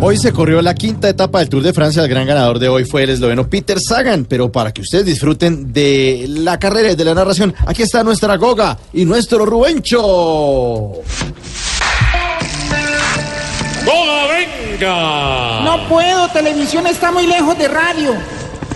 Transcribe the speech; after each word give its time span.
Hoy 0.00 0.16
se 0.16 0.32
corrió 0.32 0.62
la 0.62 0.74
quinta 0.74 1.08
etapa 1.08 1.40
del 1.40 1.48
Tour 1.48 1.62
de 1.62 1.72
Francia. 1.72 2.02
El 2.02 2.08
gran 2.08 2.26
ganador 2.26 2.58
de 2.58 2.68
hoy 2.68 2.84
fue 2.84 3.02
el 3.02 3.10
esloveno 3.10 3.48
Peter 3.48 3.78
Sagan. 3.80 4.24
Pero 4.24 4.50
para 4.50 4.72
que 4.72 4.80
ustedes 4.80 5.04
disfruten 5.04 5.72
de 5.72 6.26
la 6.28 6.58
carrera 6.58 6.92
y 6.92 6.94
de 6.94 7.04
la 7.04 7.14
narración, 7.14 7.54
aquí 7.66 7.82
está 7.82 8.02
nuestra 8.02 8.36
Goga 8.36 8.78
y 8.92 9.04
nuestro 9.04 9.44
Rubencho. 9.44 10.00
¡Goga, 13.84 14.26
venga! 14.28 15.60
No 15.64 15.88
puedo, 15.88 16.28
televisión 16.28 16.86
está 16.86 17.12
muy 17.12 17.26
lejos 17.26 17.58
de 17.58 17.68
radio. 17.68 18.14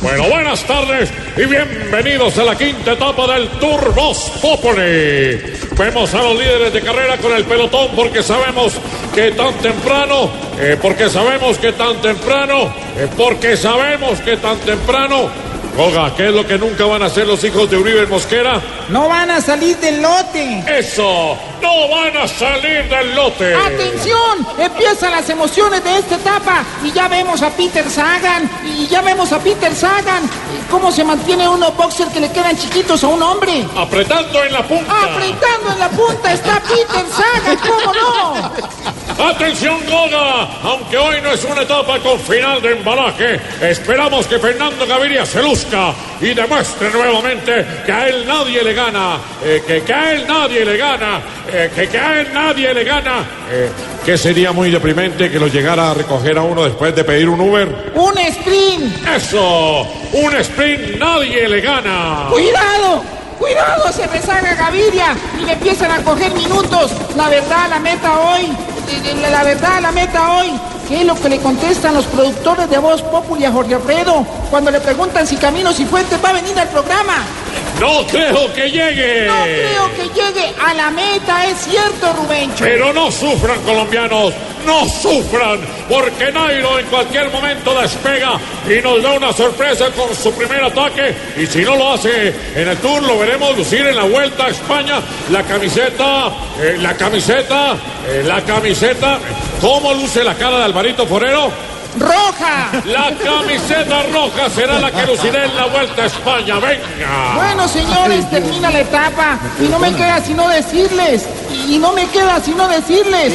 Bueno, 0.00 0.24
buenas 0.28 0.62
tardes 0.64 1.10
y 1.36 1.44
bienvenidos 1.46 2.36
a 2.38 2.44
la 2.44 2.56
quinta 2.56 2.92
etapa 2.92 3.26
del 3.32 3.48
Tour 3.58 3.94
Voz 3.94 4.30
Populi. 4.42 5.40
Vemos 5.76 6.14
a 6.14 6.22
los 6.22 6.38
líderes 6.38 6.72
de 6.72 6.82
carrera 6.82 7.16
con 7.16 7.32
el 7.32 7.44
pelotón 7.44 7.88
porque 7.96 8.22
sabemos 8.22 8.74
que 9.14 9.32
tan 9.32 9.54
temprano, 9.54 10.30
eh, 10.58 10.76
porque 10.80 11.08
sabemos 11.08 11.58
que 11.58 11.72
tan 11.72 11.96
temprano, 12.02 12.74
eh, 12.96 13.08
porque 13.16 13.56
sabemos 13.56 14.20
que 14.20 14.36
tan 14.36 14.58
temprano. 14.58 15.30
Goga, 15.76 16.14
¿qué 16.14 16.28
es 16.28 16.34
lo 16.34 16.46
que 16.46 16.56
nunca 16.56 16.84
van 16.84 17.02
a 17.02 17.06
hacer 17.06 17.26
los 17.26 17.42
hijos 17.44 17.70
de 17.70 17.76
Uribe 17.76 18.06
Mosquera? 18.06 18.60
No 18.88 19.08
van 19.08 19.30
a 19.30 19.40
salir 19.40 19.76
del 19.76 20.00
lote. 20.00 20.64
Eso, 20.78 21.36
no 21.60 21.88
van 21.88 22.16
a 22.16 22.28
salir 22.28 22.88
del 22.88 23.14
lote. 23.14 23.54
¡Atención! 23.54 24.46
Empiezan 24.58 25.10
las 25.12 25.28
emociones 25.28 25.84
de 25.84 25.98
esta 25.98 26.16
etapa 26.16 26.64
ya 27.06 27.10
vemos 27.16 27.40
a 27.40 27.50
Peter 27.50 27.88
Sagan 27.88 28.50
y 28.64 28.88
ya 28.88 29.00
vemos 29.00 29.30
a 29.30 29.38
Peter 29.38 29.72
Sagan. 29.72 30.28
¿Cómo 30.68 30.90
se 30.90 31.04
mantiene 31.04 31.48
unos 31.48 31.76
boxers 31.76 32.12
que 32.12 32.18
le 32.18 32.32
quedan 32.32 32.56
chiquitos 32.56 33.04
a 33.04 33.06
un 33.06 33.22
hombre? 33.22 33.64
Apretando 33.76 34.42
en 34.42 34.52
la 34.52 34.66
punta. 34.66 34.92
Apretando 35.04 35.72
en 35.72 35.78
la 35.78 35.88
punta 35.90 36.32
está 36.32 36.60
Peter 36.62 37.06
Sagan. 37.08 37.55
Atención 39.18 39.78
Goga, 39.86 40.46
aunque 40.62 40.98
hoy 40.98 41.22
no 41.22 41.32
es 41.32 41.42
una 41.44 41.62
etapa 41.62 41.98
con 42.00 42.20
final 42.20 42.60
de 42.60 42.72
embalaje, 42.72 43.40
esperamos 43.62 44.26
que 44.26 44.38
Fernando 44.38 44.86
Gaviria 44.86 45.24
se 45.24 45.42
luzca 45.42 45.94
y 46.20 46.34
demuestre 46.34 46.90
nuevamente 46.90 47.66
que 47.86 47.92
a 47.92 48.08
él 48.08 48.26
nadie 48.26 48.62
le 48.62 48.74
gana, 48.74 49.18
eh, 49.42 49.62
que, 49.66 49.80
que, 49.80 49.94
a 49.94 50.12
él 50.12 50.26
nadie 50.28 50.66
le 50.66 50.76
gana, 50.76 51.20
eh, 51.50 51.70
que, 51.74 51.88
que, 51.88 51.98
a 51.98 52.20
él 52.20 52.28
nadie 52.34 52.74
le 52.74 52.84
gana. 52.84 53.24
Eh, 53.50 53.70
que 54.04 54.18
sería 54.18 54.52
muy 54.52 54.70
deprimente 54.70 55.30
que 55.30 55.38
lo 55.38 55.46
llegara 55.46 55.92
a 55.92 55.94
recoger 55.94 56.36
a 56.36 56.42
uno 56.42 56.64
después 56.64 56.94
de 56.94 57.02
pedir 57.02 57.30
un 57.30 57.40
Uber. 57.40 57.92
Un 57.94 58.18
sprint. 58.18 59.08
Eso, 59.08 59.80
un 60.12 60.36
sprint 60.36 60.98
nadie 60.98 61.48
le 61.48 61.60
gana. 61.62 62.26
Cuidado. 62.30 63.02
Cuidado, 63.38 63.92
se 63.92 64.06
rezaga 64.06 64.54
Gaviria 64.54 65.14
y 65.40 65.44
le 65.44 65.52
empiezan 65.52 65.90
a 65.90 66.02
coger 66.02 66.32
minutos. 66.32 66.90
La 67.16 67.28
verdad, 67.28 67.68
la 67.68 67.78
meta 67.78 68.18
hoy 68.18 68.48
la 69.30 69.42
verdad, 69.44 69.80
la 69.80 69.92
meta 69.92 70.32
hoy, 70.32 70.52
¿qué 70.88 71.00
es 71.00 71.06
lo 71.06 71.14
que 71.14 71.28
le 71.28 71.38
contestan 71.38 71.94
los 71.94 72.04
productores 72.06 72.68
de 72.70 72.78
Voz 72.78 73.02
Populi 73.02 73.44
a 73.44 73.52
Jorge 73.52 73.74
Alfredo 73.74 74.26
cuando 74.50 74.70
le 74.70 74.80
preguntan 74.80 75.26
si 75.26 75.36
Caminos 75.36 75.78
y 75.80 75.84
Fuentes 75.86 76.18
va 76.24 76.30
a 76.30 76.32
venir 76.34 76.58
al 76.58 76.68
programa? 76.68 77.14
No 77.80 78.06
creo 78.06 78.52
que 78.54 78.70
llegue. 78.70 79.26
No 79.26 79.44
creo 79.44 79.94
que 79.94 80.20
llegue 80.20 80.54
a 80.64 80.74
la 80.74 80.90
meta, 80.90 81.46
es 81.46 81.58
cierto, 81.58 82.12
Rubencho. 82.14 82.64
Pero 82.64 82.92
no 82.92 83.10
sufran, 83.10 83.60
colombianos, 83.62 84.32
no 84.64 84.88
sufran, 84.88 85.60
porque 85.88 86.32
Nairo 86.32 86.78
en 86.78 86.86
cualquier 86.86 87.30
momento 87.30 87.78
despega 87.78 88.40
y 88.66 88.80
nos 88.80 89.02
da 89.02 89.12
una 89.12 89.32
sorpresa 89.32 89.90
con 89.90 90.14
su 90.14 90.32
primer 90.32 90.64
ataque. 90.64 91.14
Y 91.36 91.46
si 91.46 91.62
no 91.62 91.76
lo 91.76 91.92
hace 91.92 92.34
en 92.54 92.68
el 92.68 92.78
Tour, 92.78 93.02
lo 93.02 93.18
veremos 93.18 93.56
lucir 93.56 93.86
en 93.86 93.96
la 93.96 94.04
Vuelta 94.04 94.46
a 94.46 94.48
España. 94.48 95.00
La 95.30 95.42
camiseta, 95.42 96.28
eh, 96.60 96.76
la 96.80 96.96
camiseta, 96.96 97.74
eh, 98.08 98.22
la 98.24 98.40
camiseta. 98.42 99.18
¿Cómo 99.60 99.92
luce 99.92 100.24
la 100.24 100.34
cara 100.34 100.58
de 100.58 100.64
Alvarito 100.64 101.06
Forero? 101.06 101.65
Roja. 101.98 102.70
La 102.84 103.12
camiseta 103.16 104.02
roja 104.12 104.50
será 104.50 104.78
la 104.78 104.90
que 104.90 105.06
lucirá 105.06 105.44
en 105.44 105.56
la 105.56 105.66
Vuelta 105.66 106.02
a 106.02 106.06
España. 106.06 106.58
Venga. 106.58 107.32
Bueno, 107.34 107.68
señores, 107.68 108.28
termina 108.30 108.70
la 108.70 108.80
etapa 108.80 109.38
y 109.60 109.68
no 109.68 109.78
me 109.78 109.92
queda 109.94 110.20
sino 110.20 110.48
decirles, 110.48 111.26
y 111.68 111.78
no 111.78 111.92
me 111.92 112.06
queda 112.08 112.40
sino 112.40 112.68
decirles 112.68 113.32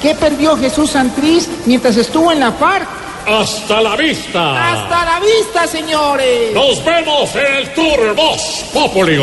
que 0.00 0.14
perdió 0.14 0.56
Jesús 0.56 0.90
Santriz 0.90 1.48
mientras 1.66 1.96
estuvo 1.96 2.30
en 2.32 2.40
la 2.40 2.52
FARC. 2.52 2.86
Hasta 3.26 3.80
la 3.80 3.96
vista. 3.96 4.72
Hasta 4.72 5.04
la 5.06 5.20
vista, 5.20 5.66
señores. 5.66 6.52
Nos 6.52 6.84
vemos 6.84 7.34
en 7.34 7.54
el 7.54 7.72
Tour 7.72 8.14
Boss 8.14 8.66
Populi. 8.72 9.16